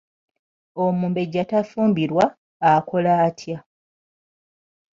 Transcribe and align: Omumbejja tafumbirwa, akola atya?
Omumbejja 0.83 1.43
tafumbirwa, 1.49 2.25
akola 2.71 3.13
atya? 3.27 3.57